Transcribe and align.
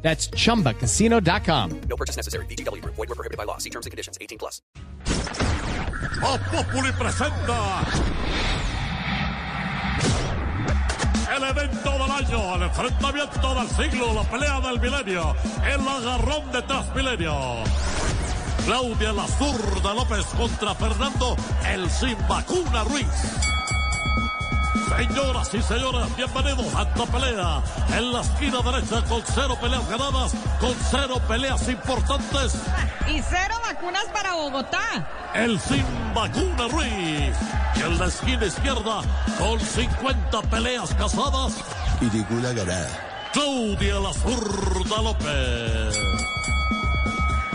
That's 0.00 0.30
chumbacasino.com. 0.30 1.80
No 1.88 1.96
purchase 1.96 2.16
necessary. 2.16 2.46
BGW. 2.46 2.82
Void 2.84 2.96
were 2.96 3.14
prohibited 3.14 3.36
by 3.36 3.44
law. 3.44 3.58
See 3.58 3.70
terms 3.70 3.84
and 3.84 3.90
conditions. 3.90 4.16
18 4.20 4.38
plus. 4.38 4.62
Voz 6.20 6.40
Populi 6.50 6.90
presenta 6.92 7.84
el 11.36 11.44
evento 11.44 11.90
del 11.92 12.10
año, 12.10 12.54
el 12.56 12.62
enfrentamiento 12.62 13.54
del 13.54 13.68
siglo, 13.68 14.14
la 14.14 14.22
pelea 14.22 14.60
del 14.60 14.80
milenio, 14.80 15.36
el 15.64 15.86
agarrón 15.86 16.50
de 16.50 16.62
Transmilenio. 16.62 17.34
Claudia 18.64 19.12
la 19.12 19.26
zurda 19.26 19.94
López 19.94 20.26
contra 20.36 20.74
Fernando 20.74 21.36
el 21.66 21.88
sin 21.90 22.16
vacuna 22.26 22.84
Ruiz. 22.84 23.57
Señoras 24.98 25.54
y 25.54 25.62
señores, 25.62 26.16
bienvenidos 26.16 26.74
a 26.74 26.82
esta 26.82 27.06
pelea. 27.06 27.62
En 27.96 28.12
la 28.12 28.20
esquina 28.20 28.58
derecha 28.62 29.00
con 29.04 29.22
cero 29.32 29.56
peleas 29.60 29.88
ganadas, 29.88 30.32
con 30.58 30.74
cero 30.90 31.20
peleas 31.28 31.68
importantes, 31.68 32.54
Y 33.06 33.22
cero 33.22 33.54
vacunas 33.64 34.06
para 34.12 34.34
Bogotá. 34.34 35.06
el 35.34 35.60
sin 35.60 35.84
vacuna 36.12 36.66
Ruiz. 36.68 37.36
Y 37.76 37.80
en 37.80 37.96
la 37.96 38.06
esquina 38.06 38.44
izquierda 38.44 39.02
con 39.38 39.60
50 39.60 40.42
peleas 40.50 40.92
casadas, 40.94 41.54
y 42.00 42.06
ninguna 42.06 42.52
ganada. 42.52 43.30
Claudia 43.32 44.00
la 44.00 44.12
zurda 44.12 45.00
López. 45.02 46.27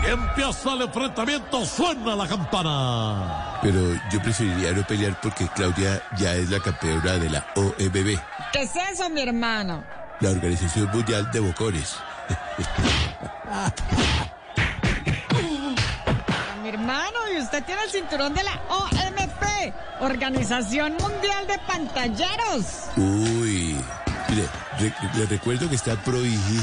Empieza 0.06 0.74
el 0.74 0.82
enfrentamiento, 0.82 1.64
suena 1.64 2.14
la 2.14 2.28
campana. 2.28 3.58
Pero 3.62 3.94
yo 4.12 4.20
preferiría 4.22 4.72
no 4.72 4.86
pelear 4.86 5.18
porque 5.20 5.48
Claudia 5.48 6.00
ya 6.18 6.34
es 6.34 6.50
la 6.50 6.60
campeona 6.60 7.12
de 7.14 7.30
la 7.30 7.44
OMB, 7.56 8.18
¿Qué 8.52 8.62
es 8.62 8.70
eso, 8.92 9.08
mi 9.10 9.22
hermano? 9.22 9.82
la 10.20 10.30
Organización 10.30 10.88
Mundial 10.92 11.28
de 11.32 11.40
Bocones. 11.40 11.96
Mi 16.62 16.68
hermano, 16.70 17.18
y 17.34 17.38
usted 17.42 17.62
tiene 17.64 17.82
el 17.82 17.90
cinturón 17.90 18.32
de 18.32 18.42
la 18.42 18.52
OMP, 18.70 19.74
Organización 20.00 20.94
Mundial 20.98 21.46
de 21.46 21.58
Pantalleros. 21.66 22.84
Uy, 22.96 23.76
mire, 24.30 24.48
re- 24.78 24.94
le 25.18 25.26
recuerdo 25.26 25.68
que 25.68 25.74
está 25.74 25.94
prohibido. 25.96 26.62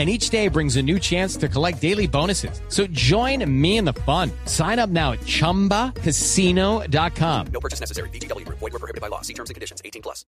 And 0.00 0.08
each 0.08 0.30
day 0.30 0.48
brings 0.48 0.76
a 0.76 0.82
new 0.82 0.98
chance 0.98 1.36
to 1.36 1.46
collect 1.46 1.82
daily 1.82 2.06
bonuses. 2.06 2.62
So 2.68 2.86
join 2.86 3.44
me 3.44 3.76
in 3.76 3.84
the 3.84 3.92
fun. 3.92 4.30
Sign 4.46 4.78
up 4.78 4.88
now 4.88 5.12
at 5.12 5.18
chumbacasino.com. 5.26 7.46
No 7.52 7.60
purchase 7.60 7.80
necessary. 7.80 8.08
BGW. 8.08 8.48
Void 8.48 8.72
were 8.72 8.78
prohibited 8.78 9.02
by 9.02 9.08
law. 9.08 9.20
See 9.20 9.34
terms 9.34 9.50
and 9.50 9.56
conditions. 9.56 9.82
18 9.84 10.00
plus. 10.00 10.24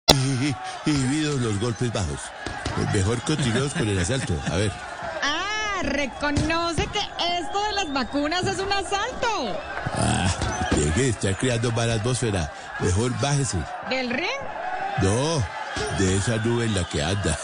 Inhibidos 0.86 1.40
los 1.42 1.58
golpes 1.62 1.90
bajos. 1.94 2.20
Pues 2.76 2.94
Mejor 2.94 3.22
continuemos 3.22 3.74
con 3.74 3.88
el 3.88 3.98
asalto. 3.98 4.34
A 4.52 4.58
ver, 4.58 4.72
Ah, 5.24 5.82
reconoce 5.84 6.86
que 6.88 7.00
esto 7.40 7.64
de 7.64 7.72
las 7.76 7.94
vacunas 7.94 8.46
es 8.46 8.60
un 8.60 8.74
asalto. 8.74 9.58
ah, 9.96 10.68
de 10.98 11.10
estar 11.10 11.38
creando 11.38 11.72
mala 11.72 11.94
atmósfera. 11.94 12.52
Mejor 12.82 13.18
bájese. 13.22 13.58
¿Del 13.90 14.10
ring? 14.10 14.28
No, 15.02 15.42
de 15.98 16.18
esa 16.18 16.36
nube 16.38 16.66
en 16.66 16.76
la 16.76 16.84
que 16.90 17.02
anda. 17.02 17.40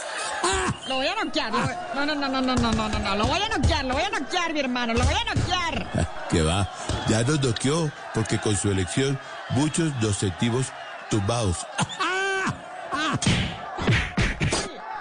Lo 0.87 0.95
voy 0.95 1.07
a 1.07 1.15
noquear. 1.23 1.51
No, 1.95 2.05
no, 2.05 2.15
no, 2.15 2.27
no, 2.27 2.41
no, 2.41 2.55
no, 2.55 2.71
no, 2.71 2.89
no, 2.99 3.15
Lo 3.15 3.25
voy 3.25 3.41
a 3.41 3.49
noquear, 3.49 3.85
lo 3.85 3.93
voy 3.93 4.03
a 4.03 4.09
noquear, 4.09 4.53
mi 4.53 4.59
hermano. 4.59 4.93
Lo 4.93 5.03
voy 5.03 5.13
a 5.13 5.23
noquear. 5.35 6.07
Que 6.29 6.41
va. 6.41 6.69
Ya 7.07 7.23
nos 7.23 7.41
noqueó 7.41 7.89
porque 8.13 8.37
con 8.37 8.53
su 8.57 8.69
elección 8.69 9.17
muchos 9.51 9.97
docetivos 10.01 10.67
tumbados. 11.09 11.65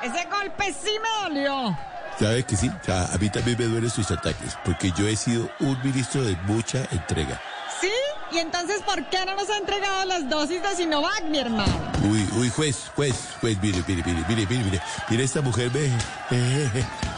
Ese 0.02 0.28
golpe 0.30 0.72
sí 0.72 0.92
me 1.02 1.08
dolió. 1.24 1.76
¿Sabes 2.18 2.44
que 2.44 2.56
sí? 2.56 2.70
A 2.88 3.18
mí 3.18 3.28
también 3.28 3.58
me 3.58 3.64
duelen 3.64 3.90
sus 3.90 4.10
ataques 4.12 4.56
porque 4.64 4.92
yo 4.96 5.08
he 5.08 5.16
sido 5.16 5.50
un 5.58 5.76
ministro 5.82 6.22
de 6.22 6.36
mucha 6.46 6.86
entrega. 6.92 7.40
¿Sí? 7.80 7.92
¿Y 8.32 8.38
entonces 8.38 8.82
por 8.82 9.04
qué 9.06 9.24
no 9.24 9.34
nos 9.34 9.48
ha 9.50 9.58
entregado 9.58 10.04
las 10.06 10.28
dosis 10.28 10.62
de 10.62 10.76
Sinovac, 10.76 11.24
mi 11.24 11.38
hermano? 11.38 11.92
Uy, 12.02 12.28
uy, 12.38 12.50
juez, 12.50 12.90
juez, 12.94 13.14
juez, 13.40 13.58
mire, 13.60 13.82
mire, 13.86 14.02
mire, 14.04 14.24
mire, 14.28 14.46
mire, 14.46 14.64
mire, 14.64 14.82
mire, 15.08 15.24
esta 15.24 15.42
mujer 15.42 15.70
me 15.72 15.86
eh, 15.86 16.70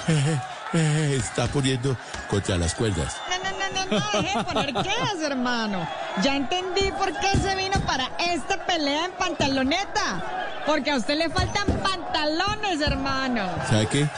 eh, 0.08 0.41
eh, 0.74 1.16
está 1.19 1.46
poniendo 1.46 1.96
contra 2.28 2.56
las 2.58 2.74
cuerdas. 2.74 3.16
No, 3.28 3.38
no, 3.38 3.58
no, 3.58 3.69
no, 3.69 4.00
no, 4.00 4.22
deje 4.22 4.38
de 4.38 4.44
poner 4.44 4.74
quejas, 4.74 5.20
hermano. 5.22 5.88
Ya 6.22 6.36
entendí 6.36 6.90
por 6.92 7.12
qué 7.20 7.38
se 7.38 7.54
vino 7.54 7.80
para 7.86 8.10
esta 8.19 8.64
pelea 8.66 9.06
en 9.06 9.12
pantaloneta. 9.12 10.22
Porque 10.66 10.90
a 10.90 10.96
usted 10.96 11.16
le 11.16 11.30
faltan 11.30 11.66
pantalones, 11.82 12.80
hermano. 12.80 13.48
¿Sabe 13.69 13.86
qué? 13.86 14.08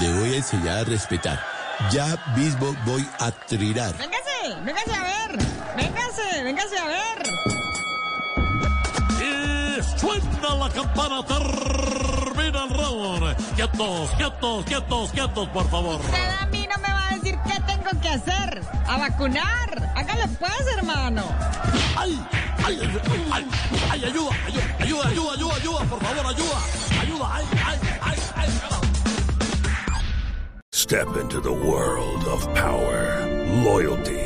Le 0.00 0.12
voy 0.20 0.34
a 0.34 0.36
enseñar 0.36 0.78
a 0.78 0.84
respetar. 0.84 1.40
Ya 1.90 2.16
mismo 2.36 2.74
voy 2.84 3.06
a 3.18 3.30
trinar. 3.30 3.94
Véngase, 3.96 4.60
véngase 4.64 4.92
a 4.92 5.02
ver. 5.02 5.55
Véngase, 5.76 6.42
véngase 6.42 6.78
a 6.78 6.86
ver. 6.86 7.18
Y 9.20 9.98
suena 9.98 10.54
la 10.54 10.68
campana, 10.70 11.22
termina 11.24 12.64
el 12.64 12.70
round. 12.70 13.36
Quietos, 13.54 14.10
quietos, 14.16 14.64
quietos, 14.64 15.10
quietos, 15.10 15.48
por 15.50 15.68
favor. 15.70 16.00
Usted 16.00 16.30
a 16.40 16.46
mí 16.46 16.66
no 16.66 16.76
me 16.78 16.88
va 16.88 17.08
a 17.08 17.14
decir 17.14 17.38
qué 17.46 17.60
tengo 17.66 18.00
que 18.00 18.08
hacer. 18.08 18.62
A 18.86 18.96
vacunar. 18.96 19.92
Hágale 19.94 20.26
pues, 20.38 20.66
hermano. 20.76 21.24
¡Ay! 21.96 22.20
¡Ay! 22.64 22.78
¡Ay! 22.80 23.20
¡Ay! 23.32 23.46
¡Ay! 23.90 24.04
¡Ayuda! 24.04 24.30
¡Ayuda! 24.46 24.64
¡Ayuda! 24.80 25.08
¡Ayuda! 25.08 25.32
¡Ayuda! 25.32 25.54
¡Ayuda! 25.56 25.80
¡Por 25.90 26.00
favor, 26.00 26.26
ayuda! 26.26 26.58
¡Ayuda! 27.00 27.26
¡Ay! 27.34 27.44
¡Ay! 27.66 27.78
¡Ay! 28.02 28.18
¡Ay! 28.36 28.48
Step 30.72 31.08
into 31.16 31.40
the 31.40 31.52
world 31.52 32.24
of 32.28 32.46
power, 32.54 33.26
loyalty, 33.64 34.25